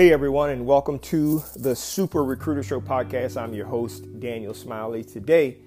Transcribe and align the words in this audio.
Hey 0.00 0.14
everyone, 0.14 0.48
and 0.48 0.64
welcome 0.64 0.98
to 1.00 1.44
the 1.56 1.76
Super 1.76 2.24
Recruiter 2.24 2.62
Show 2.62 2.80
podcast. 2.80 3.36
I'm 3.36 3.52
your 3.52 3.66
host, 3.66 4.18
Daniel 4.18 4.54
Smiley. 4.54 5.04
Today, 5.04 5.58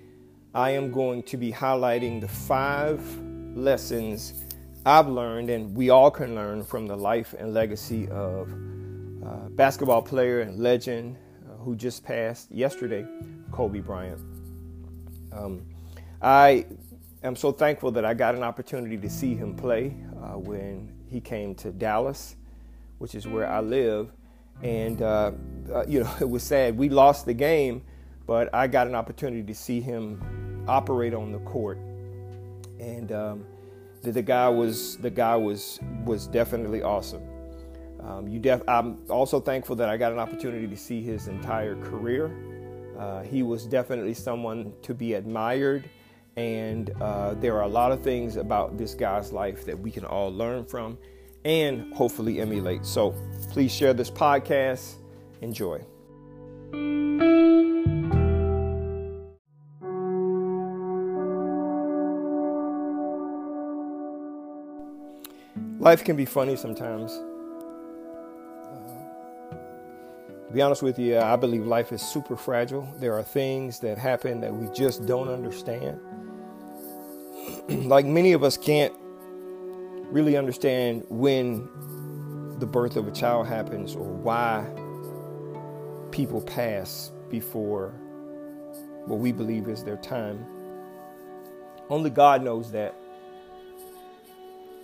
I 0.55 0.71
am 0.71 0.91
going 0.91 1.21
to 1.21 1.37
be 1.37 1.51
highlighting 1.51 2.19
the 2.19 2.27
five 2.27 2.99
lessons 3.55 4.43
I've 4.87 5.07
learned 5.07 5.51
and 5.51 5.75
we 5.75 5.91
all 5.91 6.09
can 6.09 6.33
learn 6.33 6.63
from 6.63 6.87
the 6.87 6.95
life 6.95 7.35
and 7.37 7.53
legacy 7.53 8.07
of 8.09 8.51
uh, 9.23 9.49
basketball 9.49 10.01
player 10.01 10.39
and 10.39 10.57
legend 10.57 11.15
uh, 11.45 11.53
who 11.57 11.75
just 11.75 12.03
passed 12.03 12.51
yesterday, 12.51 13.05
Kobe 13.51 13.81
Bryant. 13.81 14.19
Um, 15.31 15.61
I 16.23 16.65
am 17.21 17.35
so 17.35 17.51
thankful 17.51 17.91
that 17.91 18.03
I 18.03 18.15
got 18.15 18.33
an 18.33 18.41
opportunity 18.41 18.97
to 18.97 19.11
see 19.11 19.35
him 19.35 19.55
play 19.55 19.93
uh, 20.23 20.39
when 20.39 20.91
he 21.07 21.21
came 21.21 21.53
to 21.53 21.69
Dallas, 21.69 22.35
which 22.97 23.13
is 23.13 23.27
where 23.27 23.47
I 23.47 23.59
live. 23.59 24.09
And, 24.61 25.01
uh, 25.01 25.31
uh, 25.73 25.85
you 25.87 26.01
know, 26.01 26.13
it 26.21 26.29
was 26.29 26.43
sad. 26.43 26.77
We 26.77 26.89
lost 26.89 27.25
the 27.25 27.33
game, 27.33 27.83
but 28.25 28.53
I 28.53 28.67
got 28.67 28.87
an 28.87 28.95
opportunity 28.95 29.43
to 29.43 29.55
see 29.55 29.81
him 29.81 30.65
operate 30.67 31.13
on 31.13 31.31
the 31.31 31.39
court. 31.39 31.77
And 32.79 33.11
um, 33.11 33.45
the, 34.01 34.11
the, 34.11 34.21
guy 34.21 34.49
was 34.49 34.97
the 34.97 35.09
guy 35.09 35.35
was 35.35 35.79
was 36.05 36.27
definitely 36.27 36.81
awesome. 36.81 37.23
Um, 38.01 38.27
you 38.27 38.39
def- 38.39 38.67
I'm 38.67 38.99
also 39.09 39.39
thankful 39.39 39.77
that 39.77 39.87
I 39.87 39.95
got 39.95 40.11
an 40.11 40.19
opportunity 40.19 40.67
to 40.67 40.75
see 40.75 41.01
his 41.01 41.27
entire 41.27 41.75
career. 41.77 42.35
Uh, 42.99 43.23
he 43.23 43.43
was 43.43 43.65
definitely 43.65 44.13
someone 44.13 44.73
to 44.81 44.93
be 44.93 45.13
admired 45.13 45.89
and 46.35 46.89
uh, 47.01 47.35
there 47.35 47.55
are 47.55 47.63
a 47.63 47.67
lot 47.67 47.91
of 47.91 48.01
things 48.01 48.37
about 48.37 48.77
this 48.77 48.95
guy's 48.95 49.31
life 49.31 49.65
that 49.65 49.77
we 49.77 49.91
can 49.91 50.05
all 50.05 50.33
learn 50.33 50.65
from 50.65 50.97
and 51.45 51.93
hopefully 51.93 52.39
emulate. 52.39 52.85
So 52.85 53.13
please 53.51 53.73
share 53.73 53.93
this 53.93 54.09
podcast. 54.09 54.95
Enjoy. 55.41 55.81
Life 65.83 66.05
can 66.05 66.15
be 66.15 66.23
funny 66.23 66.55
sometimes. 66.55 67.11
Uh, 68.71 69.55
to 70.47 70.53
be 70.53 70.61
honest 70.61 70.81
with 70.81 70.97
you, 70.97 71.19
I 71.19 71.35
believe 71.35 71.67
life 71.67 71.91
is 71.91 72.01
super 72.01 72.37
fragile. 72.37 72.87
There 72.99 73.13
are 73.15 73.23
things 73.23 73.79
that 73.79 73.97
happen 73.97 74.39
that 74.39 74.53
we 74.53 74.73
just 74.73 75.05
don't 75.05 75.27
understand. 75.27 75.99
like 77.67 78.05
many 78.05 78.31
of 78.31 78.43
us 78.45 78.55
can't 78.55 78.93
really 80.13 80.37
understand 80.37 81.03
when 81.09 81.67
the 82.59 82.67
birth 82.67 82.97
of 82.97 83.07
a 83.07 83.11
child 83.11 83.47
happens 83.47 83.95
or 83.95 84.03
why 84.03 84.63
people 86.11 86.39
pass 86.39 87.11
before 87.31 87.89
what 89.07 89.17
we 89.17 89.31
believe 89.31 89.67
is 89.67 89.83
their 89.83 89.97
time. 89.97 90.45
Only 91.89 92.11
God 92.11 92.43
knows 92.43 92.71
that. 92.73 92.93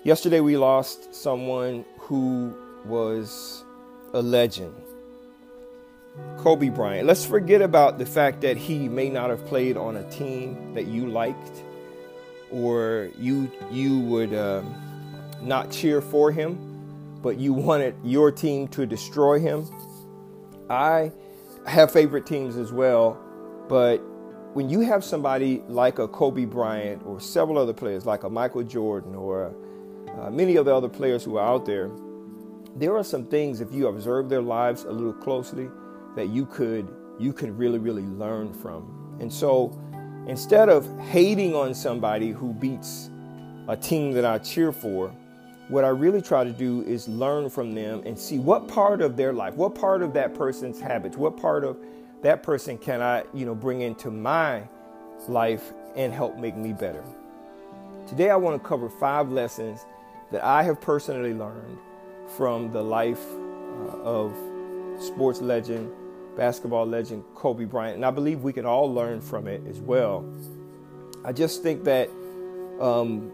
Yesterday 0.04 0.40
we 0.40 0.58
lost 0.58 1.14
someone 1.14 1.86
who 2.00 2.52
was 2.86 3.64
a 4.14 4.24
legend. 4.24 4.74
Kobe 6.40 6.70
Bryant. 6.70 7.06
Let's 7.06 7.24
forget 7.24 7.62
about 7.62 8.00
the 8.00 8.06
fact 8.06 8.42
that 8.42 8.58
he 8.58 8.90
may 8.90 9.12
not 9.12 9.30
have 9.30 9.46
played 9.46 9.78
on 9.78 9.96
a 9.96 10.10
team 10.10 10.74
that 10.74 10.88
you 10.88 11.08
liked 11.08 11.64
or 12.52 13.10
you 13.20 13.52
you 13.70 14.00
would 14.00 14.34
uh, 14.34 14.64
not 15.42 15.72
cheer 15.72 16.02
for 16.02 16.32
him, 16.32 16.58
but 17.22 17.38
you 17.38 17.54
wanted 17.54 17.96
your 18.04 18.32
team 18.32 18.68
to 18.70 18.86
destroy 18.86 19.40
him. 19.40 19.66
I 20.70 21.12
have 21.68 21.92
favorite 21.92 22.26
teams 22.26 22.58
as 22.58 22.72
well, 22.72 23.18
but 23.68 23.98
when 24.54 24.70
you 24.70 24.82
have 24.82 25.04
somebody 25.04 25.62
like 25.68 26.00
a 26.00 26.08
Kobe 26.08 26.46
Bryant 26.46 27.06
or 27.06 27.20
several 27.20 27.58
other 27.58 27.74
players 27.74 28.06
like 28.06 28.24
a 28.24 28.30
Michael 28.30 28.64
Jordan 28.64 29.16
or 29.16 29.54
uh, 30.20 30.30
many 30.30 30.56
of 30.56 30.66
the 30.66 30.76
other 30.76 30.90
players 30.90 31.24
who 31.24 31.38
are 31.38 31.46
out 31.46 31.66
there, 31.66 31.92
there 32.76 32.96
are 32.96 33.04
some 33.04 33.26
things 33.26 33.62
if 33.62 33.74
you 33.74 33.88
observe 33.88 34.30
their 34.30 34.42
lives 34.42 34.84
a 34.84 34.92
little 34.92 35.14
closely 35.14 35.70
that 36.16 36.30
you 36.30 36.46
could 36.46 36.88
you 37.20 37.34
could 37.34 37.58
really 37.58 37.80
really 37.80 38.04
learn 38.04 38.54
from. 38.54 39.18
And 39.20 39.32
so 39.32 39.78
Instead 40.30 40.70
of 40.70 40.88
hating 41.00 41.56
on 41.56 41.74
somebody 41.74 42.30
who 42.30 42.54
beats 42.54 43.10
a 43.68 43.76
team 43.76 44.12
that 44.12 44.26
I 44.26 44.38
cheer 44.38 44.72
for, 44.72 45.12
what 45.70 45.86
I 45.86 45.90
really 45.90 46.22
try 46.22 46.44
to 46.44 46.52
do 46.52 46.82
is 46.82 47.08
learn 47.08 47.48
from 47.48 47.74
them 47.74 48.02
and 48.04 48.18
see 48.18 48.40
what 48.40 48.68
part 48.68 49.02
of 49.02 49.16
their 49.16 49.32
life, 49.32 49.54
what 49.54 49.76
part 49.76 50.02
of 50.02 50.14
that 50.14 50.34
person's 50.34 50.80
habits, 50.80 51.16
what 51.16 51.38
part 51.38 51.64
of 51.64 51.78
that 52.24 52.42
person 52.42 52.78
can 52.78 53.04
I, 53.04 53.24
you 53.36 53.46
know, 53.46 53.54
bring 53.54 53.82
into 53.82 54.10
my 54.10 54.64
life 55.28 55.72
and 55.96 56.12
help 56.12 56.38
make 56.38 56.58
me 56.58 56.74
better. 56.74 57.04
Today 58.08 58.32
I 58.32 58.36
want 58.36 58.62
to 58.62 58.68
cover 58.68 58.90
five 58.90 59.30
lessons 59.30 59.86
that 60.32 60.44
I 60.44 60.64
have 60.64 60.82
personally 60.82 61.36
learned 61.36 61.78
from 62.36 62.72
the 62.72 62.82
life 62.82 63.24
uh, 63.28 64.02
of 64.02 64.36
sports 65.00 65.40
legend 65.40 65.92
basketball 66.36 66.88
legend 66.88 67.24
Kobe 67.36 67.66
Bryant, 67.66 67.96
and 67.96 68.06
I 68.06 68.12
believe 68.12 68.42
we 68.42 68.54
can 68.54 68.66
all 68.66 68.92
learn 68.92 69.22
from 69.22 69.48
it 69.48 69.62
as 69.68 69.80
well. 69.80 70.26
I 71.24 71.32
just 71.32 71.62
think 71.62 71.84
that, 71.84 72.10
um, 72.80 73.32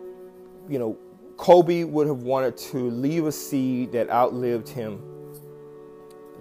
you 0.67 0.79
know, 0.79 0.97
Kobe 1.37 1.83
would 1.83 2.07
have 2.07 2.23
wanted 2.23 2.57
to 2.57 2.89
leave 2.89 3.25
a 3.25 3.31
seed 3.31 3.91
that 3.91 4.09
outlived 4.09 4.69
him. 4.69 5.01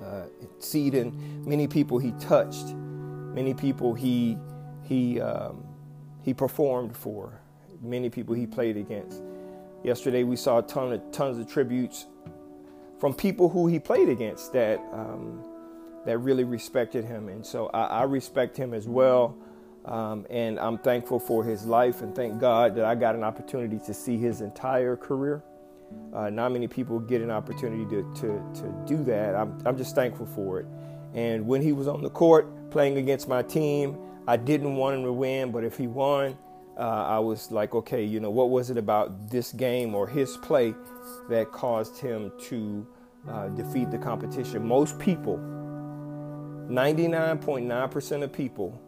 Uh, 0.03 0.25
seed 0.59 0.95
in 0.95 1.45
many 1.47 1.67
people 1.67 1.99
he 1.99 2.13
touched, 2.13 2.67
many 3.35 3.55
people 3.55 3.95
he 3.95 4.37
he 4.83 5.21
um, 5.21 5.65
he 6.23 6.35
performed 6.35 6.97
for, 6.97 7.41
many 7.83 8.11
people 8.11 8.35
he 8.35 8.47
played 8.47 8.77
against. 8.77 9.23
Yesterday 9.83 10.25
we 10.25 10.37
saw 10.37 10.59
a 10.59 10.63
ton 10.63 10.93
of 10.93 11.13
tons 11.13 11.39
of 11.39 11.51
tributes 11.51 12.07
from 12.99 13.15
people 13.15 13.49
who 13.49 13.67
he 13.67 13.79
played 13.79 14.09
against 14.09 14.53
that. 14.53 14.79
Um, 14.93 15.45
that 16.05 16.19
really 16.19 16.45
respected 16.45 17.05
him. 17.05 17.29
And 17.29 17.45
so 17.45 17.69
I, 17.69 17.85
I 17.85 18.03
respect 18.03 18.57
him 18.57 18.75
as 18.75 18.87
well. 18.87 19.37
Um, 19.85 20.27
and 20.31 20.59
I'm 20.59 20.79
thankful 20.79 21.19
for 21.19 21.45
his 21.45 21.67
life 21.67 22.01
and 22.01 22.15
thank 22.15 22.41
God 22.41 22.75
that 22.77 22.85
I 22.85 22.95
got 22.95 23.15
an 23.15 23.23
opportunity 23.23 23.79
to 23.81 23.93
see 23.93 24.17
his 24.17 24.41
entire 24.41 24.97
career. 24.97 25.43
Uh, 26.15 26.31
not 26.31 26.53
many 26.53 26.67
people 26.67 26.99
get 26.99 27.21
an 27.21 27.31
opportunity 27.31 27.85
to, 27.91 28.03
to, 28.15 28.61
to 28.63 28.85
do 28.87 29.05
that. 29.05 29.35
I'm, 29.35 29.61
I'm 29.67 29.77
just 29.77 29.95
thankful 29.95 30.27
for 30.27 30.61
it. 30.61 30.67
And 31.13 31.47
when 31.47 31.61
he 31.61 31.73
was 31.73 31.87
on 31.87 32.03
the 32.03 32.11
court 32.11 32.71
playing 32.71 32.97
against 32.97 33.29
my 33.29 33.43
team, 33.43 33.99
I 34.27 34.37
didn't 34.37 34.77
want 34.77 34.97
him 34.97 35.05
to 35.05 35.13
win, 35.13 35.53
but 35.53 35.65
if 35.65 35.77
he 35.77 35.87
won, 35.87 36.37
uh, 36.77 36.81
I 36.81 37.19
was 37.19 37.53
like, 37.53 37.75
okay, 37.75 38.03
you 38.03 38.21
know, 38.21 38.31
what 38.31 38.51
was 38.51 38.71
it 38.71 38.79
about 38.79 39.31
this 39.31 39.53
game 39.53 39.95
or 39.95 40.09
his 40.09 40.37
play 40.39 40.75
that 41.29 41.53
caused 41.53 41.99
him 41.99 42.33
to 42.45 42.87
uh, 43.29 43.49
defeat 43.49 43.91
the 43.91 43.99
competition? 43.99 44.67
Most 44.67 44.99
people 44.99 45.39
99.9% 46.69 48.23
of 48.23 48.33
people 48.33 48.81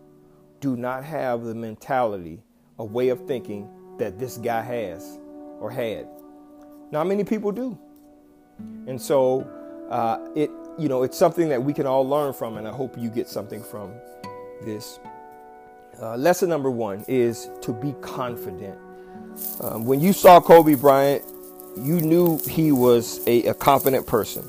do 0.60 0.76
not 0.76 1.04
have 1.04 1.42
the 1.42 1.54
mentality, 1.54 2.42
a 2.78 2.84
way 2.84 3.08
of 3.08 3.26
thinking 3.26 3.68
that 3.98 4.18
this 4.18 4.36
guy 4.36 4.62
has 4.62 5.18
or 5.60 5.70
had. 5.70 6.08
Not 6.90 7.06
many 7.06 7.24
people 7.24 7.52
do. 7.52 7.78
And 8.86 9.00
so 9.00 9.42
uh, 9.90 10.18
it, 10.34 10.50
you 10.78 10.88
know, 10.88 11.02
it's 11.02 11.16
something 11.16 11.48
that 11.48 11.62
we 11.62 11.72
can 11.72 11.86
all 11.86 12.06
learn 12.06 12.32
from, 12.32 12.56
and 12.56 12.66
I 12.66 12.72
hope 12.72 12.96
you 12.98 13.08
get 13.10 13.28
something 13.28 13.62
from 13.62 13.92
this. 14.62 14.98
Uh, 16.00 16.16
lesson 16.16 16.48
number 16.48 16.70
one 16.70 17.04
is 17.08 17.48
to 17.62 17.72
be 17.72 17.94
confident. 18.00 18.78
Um, 19.60 19.84
when 19.84 20.00
you 20.00 20.12
saw 20.12 20.40
Kobe 20.40 20.74
Bryant, 20.74 21.22
you 21.76 22.00
knew 22.00 22.38
he 22.48 22.72
was 22.72 23.26
a, 23.26 23.44
a 23.46 23.54
confident 23.54 24.06
person. 24.06 24.44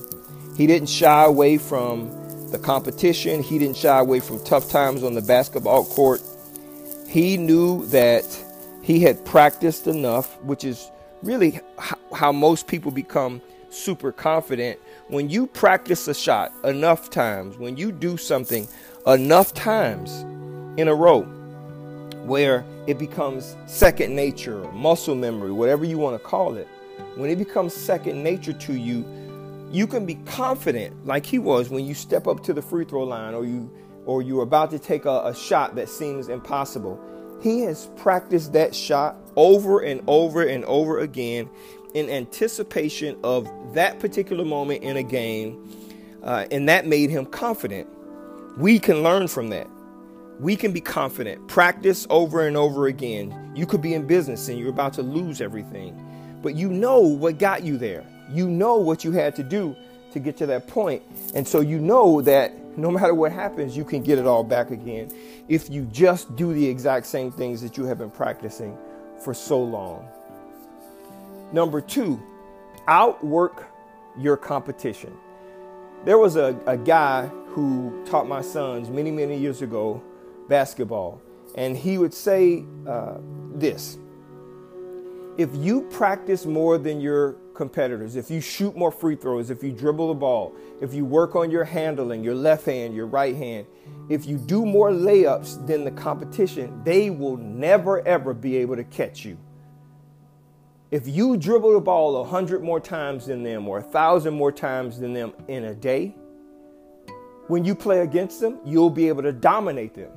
He 0.57 0.67
didn't 0.67 0.89
shy 0.89 1.23
away 1.23 1.57
from 1.57 2.09
the 2.51 2.59
competition. 2.59 3.43
He 3.43 3.59
didn't 3.59 3.77
shy 3.77 3.99
away 3.99 4.19
from 4.19 4.43
tough 4.43 4.69
times 4.69 5.03
on 5.03 5.13
the 5.13 5.21
basketball 5.21 5.85
court. 5.85 6.21
He 7.07 7.37
knew 7.37 7.85
that 7.87 8.25
he 8.81 9.01
had 9.01 9.23
practiced 9.25 9.87
enough, 9.87 10.41
which 10.41 10.63
is 10.63 10.89
really 11.23 11.59
how 12.13 12.31
most 12.31 12.67
people 12.67 12.91
become 12.91 13.41
super 13.69 14.11
confident. 14.11 14.79
When 15.07 15.29
you 15.29 15.47
practice 15.47 16.07
a 16.07 16.13
shot 16.13 16.53
enough 16.63 17.09
times, 17.09 17.57
when 17.57 17.77
you 17.77 17.91
do 17.91 18.17
something 18.17 18.67
enough 19.05 19.53
times 19.53 20.21
in 20.79 20.87
a 20.87 20.95
row, 20.95 21.23
where 22.25 22.65
it 22.87 22.99
becomes 22.99 23.55
second 23.65 24.15
nature, 24.15 24.59
muscle 24.73 25.15
memory, 25.15 25.51
whatever 25.51 25.85
you 25.85 25.97
want 25.97 26.21
to 26.21 26.25
call 26.25 26.55
it, 26.55 26.67
when 27.15 27.29
it 27.29 27.37
becomes 27.37 27.73
second 27.73 28.21
nature 28.21 28.53
to 28.53 28.73
you, 28.73 29.05
you 29.71 29.87
can 29.87 30.05
be 30.05 30.15
confident 30.25 31.05
like 31.05 31.25
he 31.25 31.39
was 31.39 31.69
when 31.69 31.85
you 31.85 31.93
step 31.93 32.27
up 32.27 32.43
to 32.43 32.53
the 32.53 32.61
free 32.61 32.85
throw 32.85 33.03
line 33.03 33.33
or 33.33 33.45
you 33.45 33.71
or 34.05 34.21
you're 34.21 34.43
about 34.43 34.71
to 34.71 34.79
take 34.79 35.05
a, 35.05 35.21
a 35.25 35.35
shot 35.35 35.75
that 35.75 35.89
seems 35.89 36.29
impossible. 36.29 36.99
He 37.41 37.61
has 37.61 37.87
practiced 37.97 38.53
that 38.53 38.75
shot 38.75 39.17
over 39.35 39.79
and 39.81 40.01
over 40.07 40.43
and 40.43 40.65
over 40.65 40.99
again 40.99 41.49
in 41.93 42.09
anticipation 42.09 43.17
of 43.23 43.49
that 43.75 43.99
particular 43.99 44.45
moment 44.45 44.83
in 44.83 44.97
a 44.97 45.03
game. 45.03 45.57
uh, 46.23 46.45
and 46.51 46.69
that 46.69 46.87
made 46.87 47.09
him 47.09 47.25
confident. 47.25 47.87
We 48.57 48.79
can 48.79 49.03
learn 49.03 49.27
from 49.27 49.49
that. 49.49 49.67
We 50.39 50.55
can 50.55 50.73
be 50.73 50.81
confident. 50.81 51.47
Practice 51.47 52.07
over 52.09 52.47
and 52.47 52.57
over 52.57 52.87
again. 52.87 53.53
You 53.55 53.65
could 53.65 53.81
be 53.81 53.93
in 53.93 54.07
business 54.07 54.49
and 54.49 54.59
you're 54.59 54.69
about 54.69 54.93
to 54.93 55.03
lose 55.03 55.41
everything, 55.41 55.95
but 56.43 56.55
you 56.55 56.69
know 56.69 56.99
what 56.99 57.39
got 57.39 57.63
you 57.63 57.77
there. 57.77 58.05
You 58.31 58.49
know 58.49 58.77
what 58.77 59.03
you 59.03 59.11
had 59.11 59.35
to 59.35 59.43
do 59.43 59.75
to 60.11 60.19
get 60.19 60.37
to 60.37 60.45
that 60.47 60.67
point. 60.67 61.03
And 61.35 61.47
so 61.47 61.59
you 61.61 61.79
know 61.79 62.21
that 62.21 62.53
no 62.77 62.91
matter 62.91 63.13
what 63.13 63.31
happens, 63.31 63.75
you 63.75 63.83
can 63.83 64.03
get 64.03 64.19
it 64.19 64.27
all 64.27 64.43
back 64.43 64.71
again 64.71 65.11
if 65.47 65.69
you 65.69 65.83
just 65.91 66.35
do 66.35 66.53
the 66.53 66.65
exact 66.67 67.05
same 67.05 67.31
things 67.31 67.61
that 67.61 67.77
you 67.77 67.85
have 67.85 67.97
been 67.97 68.11
practicing 68.11 68.77
for 69.23 69.33
so 69.33 69.61
long. 69.61 70.07
Number 71.51 71.81
two, 71.81 72.21
outwork 72.87 73.65
your 74.17 74.37
competition. 74.37 75.15
There 76.05 76.17
was 76.17 76.35
a, 76.35 76.59
a 76.67 76.77
guy 76.77 77.27
who 77.47 78.03
taught 78.05 78.27
my 78.27 78.41
sons 78.41 78.89
many, 78.89 79.11
many 79.11 79.37
years 79.37 79.61
ago 79.61 80.03
basketball, 80.47 81.21
and 81.55 81.75
he 81.75 81.97
would 81.97 82.13
say 82.13 82.63
uh, 82.87 83.17
this 83.55 83.97
If 85.37 85.49
you 85.55 85.81
practice 85.89 86.45
more 86.45 86.77
than 86.77 87.01
your 87.01 87.35
competitors, 87.57 88.15
if 88.15 88.31
you 88.31 88.39
shoot 88.39 88.77
more 88.77 88.91
free 88.91 89.15
throws, 89.15 89.49
if 89.49 89.63
you 89.63 89.71
dribble 89.71 90.09
the 90.09 90.13
ball, 90.13 90.55
if 90.79 90.93
you 90.93 91.03
work 91.03 91.35
on 91.35 91.51
your 91.51 91.65
handling, 91.65 92.23
your 92.23 92.35
left 92.35 92.65
hand, 92.65 92.95
your 92.95 93.07
right 93.07 93.35
hand, 93.35 93.65
if 94.07 94.25
you 94.25 94.37
do 94.37 94.65
more 94.65 94.91
layups 94.91 95.65
than 95.67 95.83
the 95.83 95.91
competition, 95.91 96.81
they 96.85 97.09
will 97.09 97.35
never 97.35 98.07
ever 98.07 98.33
be 98.33 98.55
able 98.57 98.77
to 98.77 98.83
catch 98.85 99.25
you. 99.25 99.37
If 100.91 101.07
you 101.07 101.35
dribble 101.35 101.73
the 101.73 101.81
ball 101.81 102.21
a 102.21 102.23
hundred 102.23 102.63
more 102.63 102.79
times 102.79 103.25
than 103.25 103.43
them 103.43 103.67
or 103.67 103.79
a 103.79 103.83
thousand 103.83 104.35
more 104.35 104.53
times 104.53 104.99
than 104.99 105.11
them 105.11 105.33
in 105.49 105.65
a 105.65 105.75
day, 105.75 106.15
when 107.47 107.65
you 107.65 107.75
play 107.75 108.01
against 108.01 108.39
them, 108.39 108.59
you'll 108.63 108.89
be 108.89 109.09
able 109.09 109.23
to 109.23 109.33
dominate 109.33 109.93
them. 109.93 110.11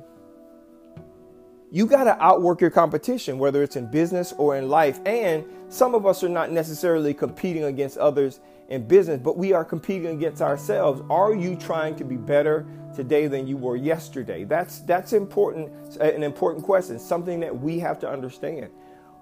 You 1.73 1.85
got 1.85 2.03
to 2.03 2.21
outwork 2.21 2.59
your 2.59 2.69
competition, 2.69 3.39
whether 3.39 3.63
it's 3.63 3.77
in 3.77 3.89
business 3.89 4.33
or 4.37 4.57
in 4.57 4.67
life. 4.67 4.99
And 5.05 5.45
some 5.69 5.95
of 5.95 6.05
us 6.05 6.21
are 6.21 6.29
not 6.29 6.51
necessarily 6.51 7.13
competing 7.13 7.63
against 7.63 7.97
others 7.97 8.41
in 8.67 8.85
business, 8.85 9.21
but 9.23 9.37
we 9.37 9.53
are 9.53 9.63
competing 9.63 10.09
against 10.09 10.41
ourselves. 10.41 11.01
Are 11.09 11.33
you 11.33 11.55
trying 11.55 11.95
to 11.95 12.03
be 12.03 12.17
better 12.17 12.65
today 12.93 13.27
than 13.27 13.47
you 13.47 13.55
were 13.55 13.77
yesterday? 13.77 14.43
That's 14.43 14.79
that's 14.79 15.13
important, 15.13 15.71
an 16.01 16.23
important 16.23 16.65
question, 16.65 16.99
something 16.99 17.39
that 17.39 17.57
we 17.57 17.79
have 17.79 17.99
to 17.99 18.09
understand. 18.09 18.69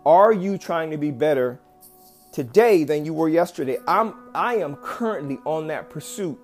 Are 0.04 0.34
you 0.34 0.58
trying 0.58 0.90
to 0.90 0.98
be 0.98 1.12
better 1.12 1.60
today 2.32 2.84
than 2.84 3.06
you 3.06 3.14
were 3.14 3.30
yesterday? 3.30 3.78
I'm 3.88 4.16
I 4.34 4.56
am 4.56 4.76
currently 4.78 5.38
on 5.46 5.68
that 5.68 5.92
pursuit 5.92 6.40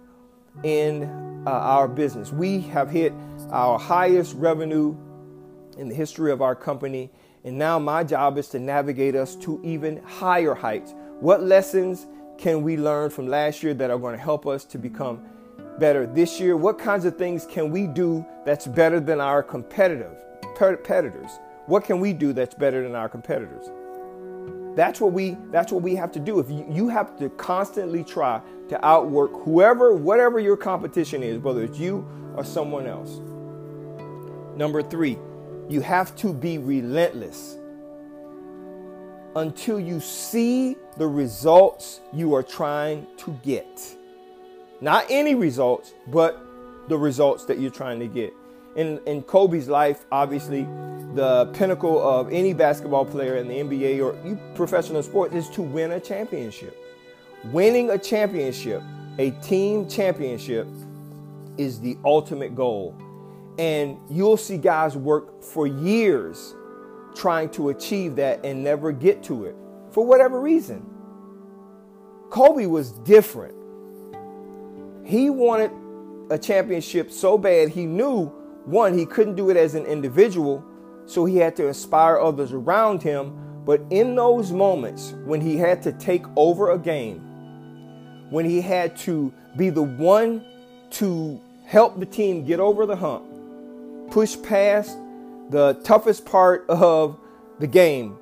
in 0.63 1.03
uh, 1.47 1.49
our 1.49 1.87
business. 1.87 2.31
We 2.31 2.61
have 2.61 2.91
hit 2.91 3.11
our 3.49 3.79
highest 3.79 4.35
revenue 4.35 4.95
in 5.77 5.89
the 5.89 5.95
history 5.95 6.31
of 6.31 6.41
our 6.41 6.55
company. 6.55 7.09
And 7.43 7.57
now 7.57 7.77
my 7.79 8.03
job 8.03 8.37
is 8.37 8.47
to 8.49 8.59
navigate 8.59 9.15
us 9.15 9.35
to 9.37 9.61
even 9.63 10.01
higher 10.03 10.55
heights. 10.55 10.93
What 11.19 11.43
lessons 11.43 12.07
can 12.37 12.63
we 12.63 12.77
learn 12.77 13.09
from 13.09 13.27
last 13.27 13.63
year 13.63 13.73
that 13.75 13.91
are 13.91 13.97
going 13.97 14.15
to 14.15 14.21
help 14.21 14.45
us 14.47 14.65
to 14.65 14.77
become 14.77 15.23
better 15.79 16.05
this 16.05 16.39
year? 16.39 16.57
What 16.57 16.79
kinds 16.79 17.05
of 17.05 17.17
things 17.17 17.45
can 17.45 17.71
we 17.71 17.87
do 17.87 18.25
that's 18.45 18.67
better 18.67 18.99
than 18.99 19.21
our 19.21 19.43
competitive 19.43 20.15
competitors? 20.55 21.39
What 21.67 21.83
can 21.83 21.99
we 21.99 22.13
do 22.13 22.33
that's 22.33 22.55
better 22.55 22.83
than 22.83 22.95
our 22.95 23.09
competitors? 23.09 23.69
That's 24.75 24.99
what 24.99 25.13
we 25.13 25.37
that's 25.51 25.71
what 25.71 25.81
we 25.81 25.95
have 25.95 26.11
to 26.11 26.19
do. 26.19 26.39
If 26.39 26.49
you, 26.49 26.65
you 26.69 26.89
have 26.89 27.17
to 27.19 27.29
constantly 27.29 28.03
try 28.03 28.41
to 28.67 28.85
outwork 28.85 29.31
whoever, 29.43 29.93
whatever 29.93 30.39
your 30.39 30.57
competition 30.57 31.23
is, 31.23 31.37
whether 31.37 31.63
it's 31.63 31.79
you 31.79 32.05
or 32.35 32.43
someone 32.43 32.85
else. 32.85 33.21
Number 34.57 34.81
three, 34.81 35.17
you 35.69 35.81
have 35.81 36.15
to 36.17 36.33
be 36.33 36.57
relentless 36.57 37.57
until 39.35 39.79
you 39.79 39.99
see 39.99 40.77
the 40.97 41.07
results 41.07 41.99
you 42.13 42.33
are 42.33 42.43
trying 42.43 43.05
to 43.17 43.37
get. 43.43 43.95
Not 44.81 45.05
any 45.09 45.35
results, 45.35 45.93
but 46.07 46.39
the 46.87 46.97
results 46.97 47.45
that 47.45 47.59
you're 47.59 47.71
trying 47.71 47.99
to 47.99 48.07
get. 48.07 48.33
In, 48.75 48.99
in 49.05 49.23
Kobe's 49.23 49.67
life, 49.67 50.05
obviously, 50.11 50.63
the 51.15 51.49
pinnacle 51.53 52.05
of 52.07 52.31
any 52.31 52.53
basketball 52.53 53.05
player 53.05 53.37
in 53.37 53.47
the 53.47 53.55
NBA 53.55 54.03
or 54.03 54.37
professional 54.53 55.01
sports 55.01 55.33
is 55.33 55.49
to 55.51 55.61
win 55.61 55.91
a 55.93 55.99
championship. 55.99 56.77
Winning 57.45 57.91
a 57.91 57.97
championship, 57.97 58.81
a 59.17 59.31
team 59.31 59.87
championship, 59.87 60.67
is 61.57 61.79
the 61.79 61.97
ultimate 62.03 62.55
goal. 62.55 62.95
And 63.57 63.97
you'll 64.09 64.37
see 64.37 64.57
guys 64.57 64.97
work 64.97 65.43
for 65.43 65.67
years 65.67 66.55
trying 67.15 67.49
to 67.49 67.69
achieve 67.69 68.15
that 68.17 68.43
and 68.45 68.63
never 68.63 68.91
get 68.91 69.23
to 69.23 69.45
it 69.45 69.55
for 69.91 70.05
whatever 70.05 70.41
reason. 70.41 70.85
Kobe 72.29 72.65
was 72.65 72.91
different. 72.91 73.55
He 75.05 75.29
wanted 75.29 75.71
a 76.29 76.37
championship 76.37 77.11
so 77.11 77.37
bad, 77.37 77.69
he 77.69 77.85
knew 77.85 78.25
one, 78.65 78.97
he 78.97 79.05
couldn't 79.05 79.35
do 79.35 79.49
it 79.51 79.57
as 79.57 79.75
an 79.75 79.85
individual, 79.85 80.63
so 81.05 81.23
he 81.23 81.37
had 81.37 81.55
to 81.55 81.67
inspire 81.67 82.19
others 82.19 82.51
around 82.51 83.03
him. 83.03 83.63
But 83.63 83.81
in 83.89 84.15
those 84.15 84.51
moments 84.51 85.13
when 85.23 85.39
he 85.39 85.57
had 85.57 85.81
to 85.83 85.91
take 85.93 86.25
over 86.35 86.71
a 86.71 86.79
game, 86.79 87.19
when 88.31 88.45
he 88.45 88.59
had 88.59 88.95
to 88.97 89.31
be 89.55 89.69
the 89.69 89.83
one 89.83 90.43
to 90.91 91.39
help 91.65 91.99
the 91.99 92.05
team 92.05 92.43
get 92.43 92.59
over 92.59 92.85
the 92.85 92.95
hump, 92.95 93.23
push 94.11 94.35
past 94.43 94.97
the 95.49 95.73
toughest 95.83 96.25
part 96.25 96.65
of 96.69 97.17
the 97.59 97.67
game, 97.67 98.17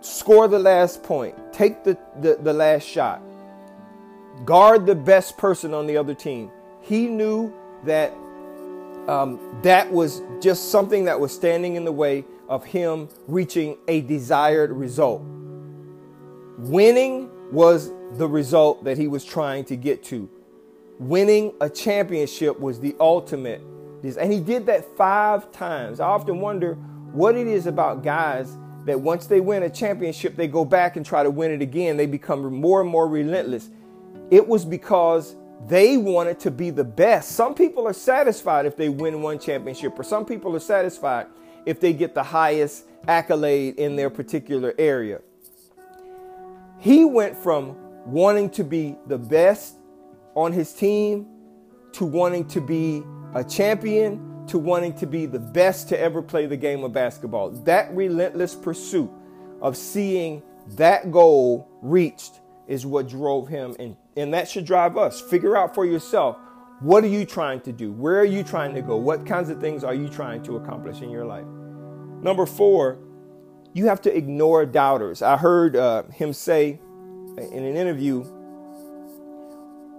score 0.00 0.48
the 0.48 0.58
last 0.58 1.02
point, 1.02 1.34
take 1.52 1.84
the, 1.84 1.98
the, 2.20 2.38
the 2.42 2.52
last 2.52 2.86
shot, 2.86 3.22
guard 4.44 4.86
the 4.86 4.94
best 4.94 5.36
person 5.38 5.74
on 5.74 5.86
the 5.86 5.96
other 5.96 6.14
team. 6.14 6.50
He 6.80 7.06
knew 7.06 7.52
that 7.84 8.12
um, 9.08 9.40
that 9.62 9.90
was 9.90 10.22
just 10.40 10.70
something 10.70 11.06
that 11.06 11.18
was 11.18 11.34
standing 11.34 11.76
in 11.76 11.84
the 11.84 11.92
way 11.92 12.24
of 12.48 12.64
him 12.64 13.08
reaching 13.26 13.78
a 13.88 14.02
desired 14.02 14.70
result. 14.70 15.22
Winning 16.58 17.30
was 17.50 17.90
the 18.16 18.28
result 18.28 18.84
that 18.84 18.98
he 18.98 19.06
was 19.06 19.24
trying 19.24 19.64
to 19.64 19.76
get 19.76 20.04
to. 20.04 20.28
Winning 20.98 21.54
a 21.60 21.70
championship 21.70 22.58
was 22.60 22.80
the 22.80 22.94
ultimate 23.00 23.62
this. 24.02 24.16
And 24.16 24.32
he 24.32 24.40
did 24.40 24.66
that 24.66 24.84
five 24.96 25.50
times. 25.52 26.00
I 26.00 26.06
often 26.06 26.40
wonder 26.40 26.74
what 27.12 27.36
it 27.36 27.46
is 27.46 27.66
about 27.66 28.02
guys 28.02 28.56
that 28.84 29.00
once 29.00 29.26
they 29.26 29.40
win 29.40 29.62
a 29.62 29.70
championship, 29.70 30.36
they 30.36 30.48
go 30.48 30.64
back 30.64 30.96
and 30.96 31.04
try 31.04 31.22
to 31.22 31.30
win 31.30 31.50
it 31.50 31.60
again. 31.60 31.96
They 31.96 32.06
become 32.06 32.54
more 32.54 32.80
and 32.80 32.88
more 32.88 33.08
relentless. 33.08 33.68
It 34.30 34.46
was 34.46 34.64
because 34.64 35.36
they 35.66 35.96
wanted 35.96 36.38
to 36.40 36.50
be 36.50 36.70
the 36.70 36.84
best. 36.84 37.32
Some 37.32 37.54
people 37.54 37.86
are 37.86 37.92
satisfied 37.92 38.66
if 38.66 38.76
they 38.76 38.88
win 38.88 39.22
one 39.22 39.38
championship, 39.38 39.98
or 39.98 40.02
some 40.02 40.24
people 40.24 40.54
are 40.54 40.60
satisfied 40.60 41.26
if 41.66 41.80
they 41.80 41.92
get 41.92 42.14
the 42.14 42.22
highest 42.22 42.84
accolade 43.06 43.78
in 43.78 43.96
their 43.96 44.10
particular 44.10 44.74
area. 44.78 45.20
He 46.78 47.04
went 47.04 47.36
from 47.36 47.76
wanting 48.06 48.50
to 48.50 48.64
be 48.64 48.96
the 49.06 49.18
best 49.18 49.74
on 50.34 50.52
his 50.52 50.72
team 50.72 51.26
to 51.92 52.04
wanting 52.04 52.46
to 52.48 52.60
be 52.60 53.02
a 53.34 53.44
champion 53.44 54.46
to 54.48 54.58
wanting 54.58 54.94
to 54.94 55.06
be 55.06 55.26
the 55.26 55.38
best 55.38 55.88
to 55.90 56.00
ever 56.00 56.22
play 56.22 56.46
the 56.46 56.56
game 56.56 56.82
of 56.82 56.92
basketball. 56.92 57.50
That 57.50 57.94
relentless 57.94 58.54
pursuit 58.54 59.10
of 59.60 59.76
seeing 59.76 60.42
that 60.76 61.10
goal 61.10 61.68
reached 61.82 62.40
is 62.66 62.84
what 62.84 63.08
drove 63.08 63.48
him, 63.48 63.74
and, 63.78 63.96
and 64.16 64.34
that 64.34 64.48
should 64.48 64.64
drive 64.64 64.96
us. 64.96 65.20
Figure 65.20 65.56
out 65.56 65.74
for 65.74 65.86
yourself 65.86 66.36
what 66.80 67.02
are 67.02 67.08
you 67.08 67.24
trying 67.24 67.60
to 67.62 67.72
do? 67.72 67.90
Where 67.90 68.20
are 68.20 68.24
you 68.24 68.44
trying 68.44 68.72
to 68.74 68.82
go? 68.82 68.96
What 68.96 69.26
kinds 69.26 69.50
of 69.50 69.60
things 69.60 69.82
are 69.82 69.94
you 69.94 70.08
trying 70.08 70.44
to 70.44 70.56
accomplish 70.56 71.00
in 71.02 71.10
your 71.10 71.24
life? 71.24 71.46
Number 72.22 72.46
four, 72.46 72.98
you 73.72 73.86
have 73.86 74.00
to 74.02 74.16
ignore 74.16 74.64
doubters. 74.64 75.20
I 75.20 75.36
heard 75.36 75.74
uh, 75.74 76.04
him 76.04 76.32
say 76.32 76.80
in 77.36 77.64
an 77.64 77.76
interview, 77.76 78.20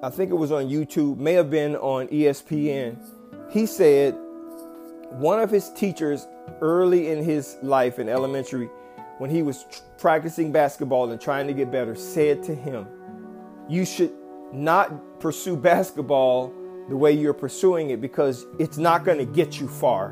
I 0.01 0.09
think 0.09 0.31
it 0.31 0.35
was 0.35 0.53
on 0.53 0.69
YouTube, 0.69 1.17
may 1.17 1.33
have 1.33 1.49
been 1.49 1.75
on 1.75 2.07
ESPN 2.07 2.97
he 3.49 3.65
said 3.65 4.15
one 5.09 5.39
of 5.39 5.49
his 5.49 5.69
teachers 5.71 6.27
early 6.61 7.09
in 7.09 7.23
his 7.23 7.57
life 7.61 7.99
in 7.99 8.07
elementary, 8.07 8.69
when 9.17 9.29
he 9.29 9.41
was 9.41 9.63
tr- 9.63 9.81
practicing 9.97 10.51
basketball 10.51 11.11
and 11.11 11.19
trying 11.19 11.47
to 11.47 11.53
get 11.53 11.71
better, 11.71 11.95
said 11.95 12.43
to 12.43 12.55
him, 12.55 12.87
You 13.67 13.85
should 13.85 14.13
not 14.53 15.19
pursue 15.19 15.57
basketball 15.57 16.53
the 16.89 16.95
way 16.95 17.11
you're 17.11 17.33
pursuing 17.33 17.89
it 17.89 18.01
because 18.01 18.45
it's 18.57 18.77
not 18.77 19.03
going 19.03 19.17
to 19.17 19.25
get 19.25 19.59
you 19.59 19.67
far. 19.67 20.11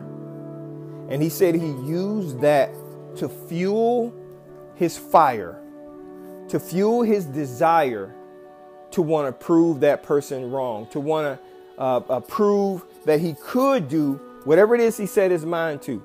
And 1.10 1.22
he 1.22 1.30
said 1.30 1.56
he 1.56 1.68
used 1.68 2.42
that 2.42 2.72
to 3.18 3.30
fuel 3.30 4.14
his 4.76 4.98
fire, 4.98 5.60
to 6.50 6.60
fuel 6.60 7.04
his 7.04 7.26
desire 7.26 8.14
to 8.92 9.02
want 9.02 9.28
to 9.28 9.46
prove 9.46 9.80
that 9.82 10.04
person 10.04 10.52
wrong, 10.52 10.88
to 10.88 11.00
want 11.00 11.26
to 11.26 11.57
uh, 11.78 11.98
uh, 12.10 12.20
prove 12.22 12.84
that 13.06 13.20
he 13.20 13.34
could 13.36 13.88
do 13.88 14.20
whatever 14.44 14.76
it 14.76 14.82
is 14.82 14.98
he 14.98 15.06
set 15.06 15.32
his 15.32 15.46
mind 15.46 15.82
to. 15.84 16.04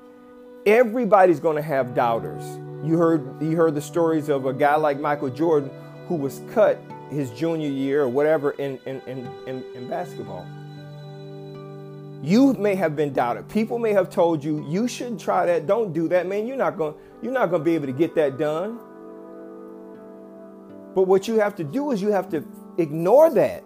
Everybody's 0.65 1.39
going 1.39 1.55
to 1.55 1.61
have 1.61 1.93
doubters. 1.93 2.43
You 2.83 2.97
heard 2.97 3.41
you 3.41 3.55
heard 3.55 3.75
the 3.75 3.81
stories 3.81 4.29
of 4.29 4.45
a 4.45 4.53
guy 4.53 4.75
like 4.75 4.99
Michael 4.99 5.29
Jordan 5.29 5.71
who 6.07 6.15
was 6.15 6.41
cut 6.53 6.81
his 7.09 7.31
junior 7.31 7.69
year 7.69 8.03
or 8.03 8.09
whatever 8.09 8.51
in, 8.51 8.79
in, 8.85 9.01
in, 9.01 9.29
in, 9.47 9.63
in 9.73 9.87
basketball. 9.87 10.45
You 12.21 12.53
may 12.53 12.75
have 12.75 12.95
been 12.95 13.13
doubted. 13.13 13.49
People 13.49 13.79
may 13.79 13.91
have 13.91 14.09
told 14.09 14.43
you 14.43 14.65
you 14.69 14.87
shouldn't 14.87 15.19
try 15.19 15.45
that. 15.45 15.67
Don't 15.67 15.93
do 15.93 16.07
that, 16.09 16.25
man. 16.25 16.47
You're 16.47 16.57
not 16.57 16.77
going 16.77 16.95
you're 17.21 17.33
not 17.33 17.49
going 17.49 17.61
to 17.61 17.65
be 17.65 17.75
able 17.75 17.87
to 17.87 17.93
get 17.93 18.15
that 18.15 18.37
done. 18.37 18.79
But 20.93 21.03
what 21.03 21.27
you 21.27 21.39
have 21.39 21.55
to 21.55 21.63
do 21.63 21.91
is 21.91 22.01
you 22.01 22.09
have 22.09 22.29
to 22.29 22.45
ignore 22.77 23.29
that. 23.31 23.63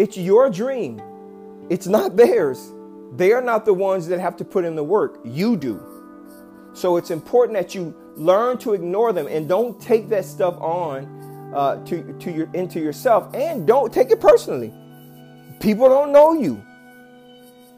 It's 0.00 0.16
your 0.16 0.48
dream. 0.48 1.02
It's 1.68 1.86
not 1.86 2.16
theirs. 2.16 2.72
They 3.16 3.32
are 3.32 3.42
not 3.42 3.66
the 3.66 3.74
ones 3.74 4.06
that 4.06 4.18
have 4.18 4.34
to 4.38 4.46
put 4.46 4.64
in 4.64 4.74
the 4.74 4.82
work. 4.82 5.20
You 5.26 5.58
do. 5.58 5.78
So 6.72 6.96
it's 6.96 7.10
important 7.10 7.58
that 7.58 7.74
you 7.74 7.94
learn 8.16 8.56
to 8.58 8.72
ignore 8.72 9.12
them 9.12 9.26
and 9.26 9.46
don't 9.46 9.78
take 9.78 10.08
that 10.08 10.24
stuff 10.24 10.56
on 10.58 11.52
uh, 11.54 11.84
to, 11.84 12.14
to 12.18 12.32
your, 12.32 12.48
into 12.54 12.80
yourself 12.80 13.34
and 13.34 13.66
don't 13.66 13.92
take 13.92 14.10
it 14.10 14.22
personally. 14.22 14.72
People 15.60 15.90
don't 15.90 16.12
know 16.12 16.32
you. 16.32 16.64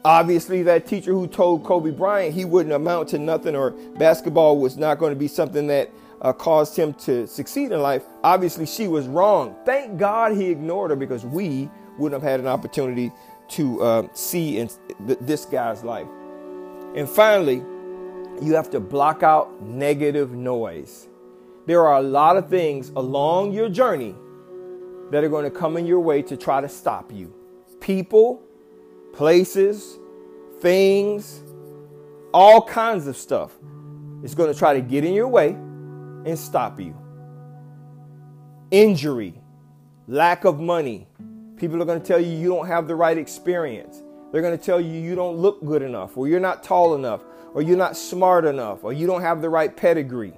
Obviously, 0.05 0.63
that 0.63 0.87
teacher 0.87 1.11
who 1.11 1.27
told 1.27 1.65
Kobe 1.65 1.91
Bryant 1.91 2.33
he 2.33 2.45
wouldn't 2.45 2.73
amount 2.73 3.09
to 3.09 3.19
nothing 3.19 3.53
or 3.53 3.71
basketball 3.97 4.59
was 4.59 4.77
not 4.77 4.97
going 4.97 5.13
to 5.13 5.19
be 5.19 5.27
something 5.27 5.67
that 5.67 5.91
uh, 6.21 6.31
caused 6.31 6.77
him 6.77 6.93
to 6.93 7.27
succeed 7.27 7.73
in 7.73 7.81
life, 7.81 8.03
obviously 8.23 8.65
she 8.65 8.87
was 8.87 9.07
wrong. 9.07 9.57
Thank 9.65 9.97
God 9.97 10.37
he 10.37 10.49
ignored 10.49 10.91
her 10.91 10.95
because 10.95 11.25
we 11.25 11.69
wouldn't 11.97 12.21
have 12.21 12.29
had 12.29 12.39
an 12.39 12.47
opportunity 12.47 13.11
to 13.49 13.81
uh, 13.81 14.07
see 14.13 14.59
in 14.59 14.69
th- 15.05 15.19
this 15.21 15.45
guy's 15.45 15.83
life. 15.83 16.07
And 16.95 17.09
finally, 17.09 17.63
you 18.41 18.55
have 18.55 18.69
to 18.71 18.79
block 18.79 19.23
out 19.23 19.61
negative 19.61 20.31
noise. 20.31 21.07
There 21.65 21.85
are 21.85 21.99
a 21.99 22.01
lot 22.01 22.37
of 22.37 22.49
things 22.49 22.91
along 22.95 23.53
your 23.53 23.69
journey 23.69 24.15
that 25.11 25.23
are 25.23 25.29
going 25.29 25.45
to 25.45 25.51
come 25.51 25.77
in 25.77 25.85
your 25.85 25.99
way 25.99 26.21
to 26.23 26.35
try 26.35 26.61
to 26.61 26.69
stop 26.69 27.11
you. 27.11 27.33
People, 27.79 28.41
places, 29.13 29.99
things, 30.59 31.43
all 32.33 32.61
kinds 32.61 33.07
of 33.07 33.15
stuff 33.15 33.51
is 34.23 34.33
going 34.33 34.51
to 34.51 34.57
try 34.57 34.73
to 34.73 34.81
get 34.81 35.03
in 35.03 35.13
your 35.13 35.27
way 35.27 35.49
and 35.49 36.37
stop 36.37 36.79
you. 36.79 36.97
Injury, 38.71 39.35
lack 40.07 40.45
of 40.45 40.59
money. 40.59 41.07
People 41.57 41.81
are 41.81 41.85
going 41.85 42.01
to 42.01 42.05
tell 42.05 42.19
you 42.19 42.31
you 42.35 42.49
don't 42.49 42.67
have 42.67 42.87
the 42.87 42.95
right 42.95 43.17
experience. 43.17 44.01
They're 44.31 44.41
going 44.41 44.57
to 44.57 44.63
tell 44.63 44.81
you 44.81 44.99
you 44.99 45.15
don't 45.15 45.37
look 45.37 45.63
good 45.63 45.81
enough, 45.81 46.17
or 46.17 46.27
you're 46.27 46.39
not 46.39 46.63
tall 46.63 46.95
enough, 46.95 47.21
or 47.53 47.61
you're 47.61 47.77
not 47.77 47.95
smart 47.95 48.45
enough, 48.45 48.83
or 48.83 48.91
you 48.91 49.05
don't 49.05 49.21
have 49.21 49.41
the 49.41 49.49
right 49.49 49.75
pedigree. 49.75 50.33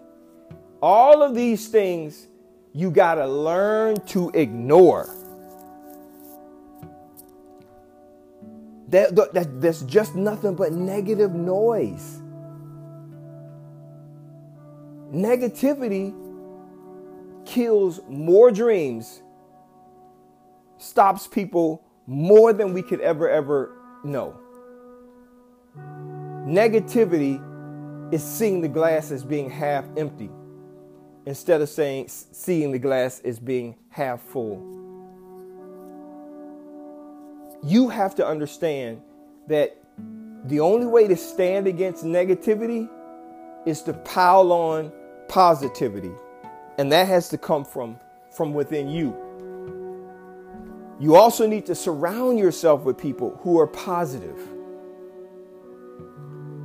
All 0.81 1.23
of 1.23 1.33
these 1.33 1.67
things 1.69 2.27
you 2.73 2.91
got 2.91 3.15
to 3.15 3.25
learn 3.25 3.95
to 4.07 4.29
ignore. 4.33 5.09
That, 8.89 9.15
that, 9.15 9.61
that's 9.61 9.81
just 9.83 10.15
nothing 10.15 10.55
but 10.55 10.73
negative 10.73 11.33
noise. 11.33 12.21
Negativity 15.11 16.13
kills 17.45 18.01
more 18.09 18.51
dreams, 18.51 19.21
stops 20.85 21.27
people 21.27 21.83
more 22.07 22.53
than 22.53 22.73
we 22.73 22.81
could 22.81 23.01
ever, 23.01 23.29
ever 23.29 23.75
know. 24.03 24.39
Negativity 26.47 27.41
is 28.13 28.23
seeing 28.23 28.61
the 28.61 28.67
glass 28.67 29.11
as 29.11 29.23
being 29.23 29.49
half 29.49 29.85
empty 29.97 30.29
instead 31.25 31.59
of 31.59 31.69
saying 31.69 32.07
seeing 32.07 32.71
the 32.71 32.79
glass 32.79 33.19
as 33.25 33.39
being 33.39 33.75
half 33.89 34.21
full 34.21 34.75
you 37.65 37.89
have 37.89 38.13
to 38.13 38.25
understand 38.25 39.01
that 39.47 39.75
the 40.45 40.59
only 40.59 40.85
way 40.85 41.07
to 41.07 41.17
stand 41.17 41.65
against 41.65 42.03
negativity 42.03 42.87
is 43.65 43.81
to 43.81 43.93
pile 43.93 44.51
on 44.51 44.91
positivity. 45.27 46.11
And 46.77 46.91
that 46.91 47.07
has 47.07 47.27
to 47.29 47.39
come 47.39 47.65
from, 47.65 47.99
from 48.35 48.53
within 48.53 48.87
you. 48.87 49.17
You 50.99 51.15
also 51.15 51.45
need 51.45 51.65
to 51.65 51.75
surround 51.75 52.39
yourself 52.39 52.83
with 52.83 52.97
people 52.97 53.37
who 53.43 53.59
are 53.59 53.67
positive, 53.67 54.37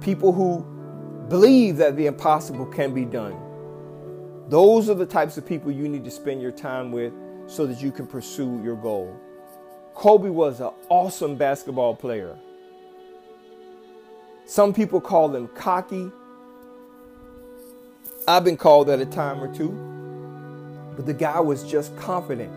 people 0.01 0.33
who 0.33 0.65
believe 1.29 1.77
that 1.79 1.97
the 1.97 2.07
impossible 2.07 2.67
can 2.67 2.95
be 2.95 3.05
done. 3.05 3.37
Those 4.49 4.89
are 4.89 4.95
the 4.95 5.07
types 5.07 5.37
of 5.37 5.47
people 5.47 5.73
you 5.73 5.89
need 5.89 6.05
to 6.05 6.11
spend 6.11 6.41
your 6.41 6.53
time 6.53 6.93
with 6.93 7.13
so 7.47 7.67
that 7.67 7.83
you 7.83 7.91
can 7.91 8.07
pursue 8.07 8.61
your 8.63 8.77
goal. 8.77 9.19
Kobe 9.95 10.31
was 10.31 10.61
an 10.61 10.71
awesome 10.89 11.37
basketball 11.37 11.95
player. 11.95 12.37
Some 14.45 14.73
people 14.73 15.01
call 15.01 15.35
him 15.35 15.49
cocky. 15.49 16.11
I've 18.27 18.45
been 18.45 18.57
called 18.57 18.89
that 18.89 19.01
a 19.01 19.07
time 19.07 19.43
or 19.43 19.53
two. 19.53 19.71
But 20.97 21.07
the 21.07 21.15
guy 21.15 21.41
was 21.41 21.63
just 21.63 21.97
confident. 21.97 22.53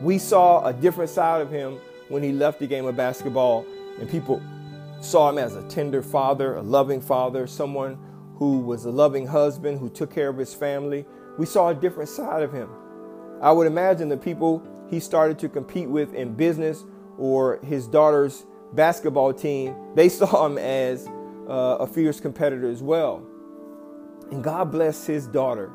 We 0.00 0.18
saw 0.18 0.64
a 0.64 0.72
different 0.72 1.10
side 1.10 1.40
of 1.40 1.50
him 1.50 1.78
when 2.08 2.22
he 2.22 2.32
left 2.32 2.60
the 2.60 2.66
game 2.66 2.86
of 2.86 2.96
basketball, 2.96 3.66
and 3.98 4.08
people 4.08 4.42
saw 5.00 5.28
him 5.30 5.38
as 5.38 5.56
a 5.56 5.62
tender 5.68 6.02
father, 6.02 6.56
a 6.56 6.62
loving 6.62 7.00
father, 7.00 7.46
someone 7.46 7.98
who 8.36 8.60
was 8.60 8.84
a 8.84 8.90
loving 8.90 9.26
husband 9.26 9.78
who 9.78 9.88
took 9.88 10.12
care 10.12 10.28
of 10.28 10.36
his 10.36 10.54
family. 10.54 11.04
We 11.36 11.46
saw 11.46 11.70
a 11.70 11.74
different 11.74 12.08
side 12.08 12.42
of 12.42 12.52
him. 12.52 12.68
I 13.40 13.52
would 13.52 13.66
imagine 13.66 14.08
the 14.08 14.16
people 14.16 14.62
he 14.88 15.00
started 15.00 15.38
to 15.40 15.48
compete 15.48 15.88
with 15.88 16.14
in 16.14 16.34
business 16.34 16.84
or 17.18 17.58
his 17.64 17.86
daughter's 17.86 18.46
basketball 18.72 19.32
team, 19.32 19.74
they 19.94 20.08
saw 20.20 20.46
him 20.46 20.58
as 20.58 21.06
uh, 21.48 21.78
a 21.80 21.86
fierce 21.86 22.20
competitor 22.20 22.68
as 22.68 22.82
well. 22.82 23.26
And 24.30 24.44
God 24.44 24.70
bless 24.70 25.06
his 25.06 25.26
daughter. 25.26 25.72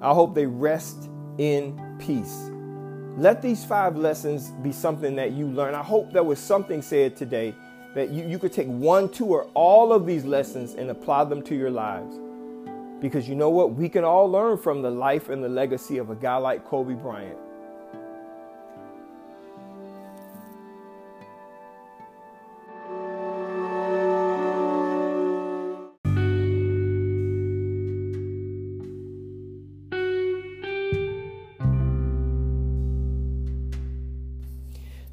I 0.00 0.12
hope 0.12 0.34
they 0.34 0.46
rest 0.46 1.10
in 1.38 1.96
peace. 1.98 2.50
Let 3.16 3.42
these 3.42 3.64
five 3.64 3.96
lessons 3.96 4.50
be 4.62 4.72
something 4.72 5.14
that 5.16 5.32
you 5.32 5.46
learn. 5.46 5.74
I 5.74 5.82
hope 5.82 6.12
there 6.12 6.24
was 6.24 6.38
something 6.38 6.82
said 6.82 7.16
today 7.16 7.54
that 7.94 8.10
you, 8.10 8.26
you 8.26 8.38
could 8.38 8.52
take 8.52 8.66
one, 8.66 9.08
two, 9.08 9.26
or 9.26 9.44
all 9.54 9.92
of 9.92 10.04
these 10.04 10.24
lessons 10.24 10.74
and 10.74 10.90
apply 10.90 11.24
them 11.24 11.42
to 11.42 11.54
your 11.54 11.70
lives. 11.70 12.16
Because 13.00 13.28
you 13.28 13.36
know 13.36 13.50
what? 13.50 13.74
We 13.74 13.88
can 13.88 14.02
all 14.02 14.28
learn 14.30 14.58
from 14.58 14.82
the 14.82 14.90
life 14.90 15.28
and 15.28 15.44
the 15.44 15.48
legacy 15.48 15.98
of 15.98 16.10
a 16.10 16.16
guy 16.16 16.36
like 16.36 16.64
Kobe 16.64 16.94
Bryant. 16.94 17.38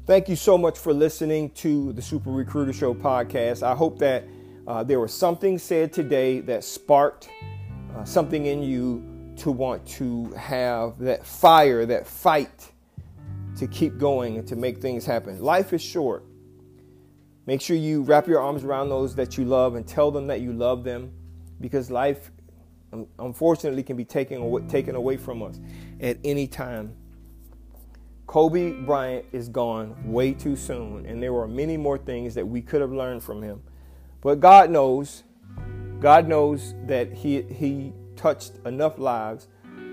Thank 0.04 0.28
you 0.28 0.34
so 0.34 0.58
much 0.58 0.80
for 0.80 0.92
listening 0.92 1.50
to 1.50 1.92
the 1.92 2.02
Super 2.02 2.32
Recruiter 2.32 2.72
Show 2.72 2.92
podcast. 2.92 3.62
I 3.62 3.76
hope 3.76 4.00
that 4.00 4.24
uh, 4.66 4.82
there 4.82 4.98
was 4.98 5.14
something 5.14 5.58
said 5.58 5.92
today 5.92 6.40
that 6.40 6.64
sparked 6.64 7.28
uh, 7.94 8.02
something 8.02 8.46
in 8.46 8.64
you 8.64 9.32
to 9.36 9.52
want 9.52 9.86
to 9.86 10.32
have 10.32 10.98
that 10.98 11.24
fire, 11.24 11.86
that 11.86 12.04
fight 12.04 12.72
to 13.56 13.68
keep 13.68 13.96
going 13.96 14.38
and 14.38 14.48
to 14.48 14.56
make 14.56 14.78
things 14.78 15.06
happen. 15.06 15.40
Life 15.40 15.72
is 15.72 15.80
short. 15.80 16.24
Make 17.46 17.60
sure 17.60 17.76
you 17.76 18.02
wrap 18.02 18.26
your 18.26 18.40
arms 18.40 18.64
around 18.64 18.88
those 18.88 19.14
that 19.14 19.38
you 19.38 19.44
love 19.44 19.76
and 19.76 19.86
tell 19.86 20.10
them 20.10 20.26
that 20.26 20.40
you 20.40 20.52
love 20.52 20.82
them 20.82 21.12
because 21.60 21.92
life, 21.92 22.32
unfortunately, 23.20 23.84
can 23.84 23.96
be 23.96 24.04
taken 24.04 24.38
away, 24.42 24.62
taken 24.62 24.96
away 24.96 25.16
from 25.16 25.44
us 25.44 25.60
at 26.00 26.18
any 26.24 26.48
time. 26.48 26.96
Kobe 28.26 28.72
Bryant 28.72 29.26
is 29.32 29.48
gone 29.48 29.94
way 30.10 30.32
too 30.32 30.56
soon, 30.56 31.06
and 31.06 31.22
there 31.22 31.32
were 31.32 31.48
many 31.48 31.76
more 31.76 31.98
things 31.98 32.34
that 32.34 32.46
we 32.46 32.62
could 32.62 32.80
have 32.80 32.92
learned 32.92 33.22
from 33.22 33.42
him. 33.42 33.62
But 34.20 34.40
God 34.40 34.70
knows 34.70 35.24
God 36.02 36.26
knows 36.26 36.74
that 36.86 37.12
he, 37.12 37.42
he 37.42 37.92
touched 38.16 38.54
enough 38.66 38.98
lives 38.98 39.46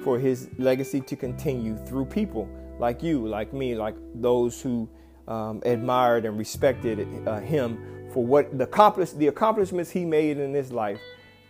for 0.04 0.18
his 0.18 0.50
legacy 0.58 1.02
to 1.02 1.16
continue 1.16 1.78
through 1.86 2.06
people 2.06 2.50
like 2.80 3.04
you, 3.04 3.28
like 3.28 3.54
me, 3.54 3.76
like 3.76 3.96
those 4.16 4.60
who 4.60 4.90
um, 5.28 5.62
admired 5.66 6.26
and 6.26 6.36
respected 6.36 7.08
uh, 7.28 7.40
him 7.40 8.10
for 8.12 8.26
what 8.26 8.58
the, 8.58 8.64
accomplish, 8.64 9.12
the 9.12 9.28
accomplishments 9.28 9.92
he 9.92 10.04
made 10.04 10.40
in 10.40 10.52
his 10.52 10.72
life, 10.72 11.00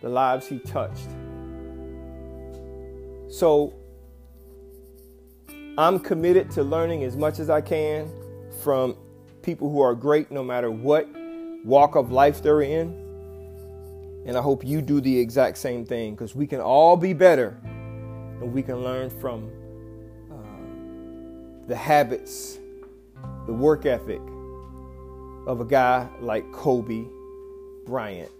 the 0.02 0.10
lives 0.10 0.46
he 0.46 0.58
touched. 0.58 1.08
So 3.30 3.72
I'm 5.80 5.98
committed 5.98 6.50
to 6.50 6.62
learning 6.62 7.04
as 7.04 7.16
much 7.16 7.38
as 7.38 7.48
I 7.48 7.62
can 7.62 8.12
from 8.62 8.98
people 9.40 9.70
who 9.70 9.80
are 9.80 9.94
great 9.94 10.30
no 10.30 10.44
matter 10.44 10.70
what 10.70 11.08
walk 11.64 11.94
of 11.94 12.12
life 12.12 12.42
they're 12.42 12.60
in. 12.60 12.88
And 14.26 14.36
I 14.36 14.42
hope 14.42 14.62
you 14.62 14.82
do 14.82 15.00
the 15.00 15.18
exact 15.18 15.56
same 15.56 15.86
thing 15.86 16.14
because 16.14 16.34
we 16.34 16.46
can 16.46 16.60
all 16.60 16.98
be 16.98 17.14
better 17.14 17.58
and 17.64 18.52
we 18.52 18.62
can 18.62 18.84
learn 18.84 19.08
from 19.08 19.50
uh, 20.30 21.66
the 21.66 21.76
habits, 21.76 22.58
the 23.46 23.54
work 23.54 23.86
ethic 23.86 24.20
of 25.46 25.62
a 25.62 25.64
guy 25.64 26.06
like 26.20 26.44
Kobe 26.52 27.06
Bryant. 27.86 28.30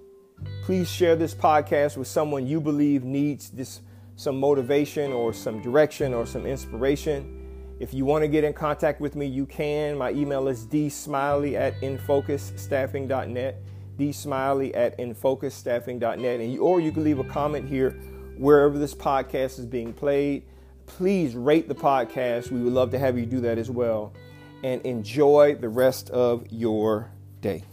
Please 0.64 0.90
share 0.90 1.16
this 1.16 1.34
podcast 1.34 1.96
with 1.96 2.06
someone 2.06 2.46
you 2.46 2.60
believe 2.60 3.02
needs 3.02 3.48
this 3.48 3.80
some 4.20 4.38
motivation 4.38 5.14
or 5.14 5.32
some 5.32 5.62
direction 5.62 6.12
or 6.12 6.26
some 6.26 6.44
inspiration. 6.44 7.74
If 7.80 7.94
you 7.94 8.04
want 8.04 8.22
to 8.22 8.28
get 8.28 8.44
in 8.44 8.52
contact 8.52 9.00
with 9.00 9.16
me, 9.16 9.24
you 9.24 9.46
can. 9.46 9.96
My 9.96 10.10
email 10.10 10.46
is 10.46 10.66
dsmiley 10.66 11.54
at 11.54 11.80
infocusstaffing.net, 11.80 13.62
dsmiley 13.98 14.76
at 14.76 14.98
infocusstaffing.net, 14.98 16.40
and 16.40 16.52
you, 16.52 16.60
or 16.60 16.80
you 16.82 16.92
can 16.92 17.02
leave 17.02 17.18
a 17.18 17.24
comment 17.24 17.66
here 17.66 17.92
wherever 18.36 18.76
this 18.76 18.94
podcast 18.94 19.58
is 19.58 19.64
being 19.64 19.94
played. 19.94 20.44
Please 20.84 21.34
rate 21.34 21.66
the 21.66 21.74
podcast. 21.74 22.50
We 22.50 22.60
would 22.60 22.74
love 22.74 22.90
to 22.90 22.98
have 22.98 23.18
you 23.18 23.24
do 23.24 23.40
that 23.40 23.56
as 23.56 23.70
well. 23.70 24.12
And 24.62 24.82
enjoy 24.82 25.54
the 25.54 25.70
rest 25.70 26.10
of 26.10 26.46
your 26.50 27.10
day. 27.40 27.64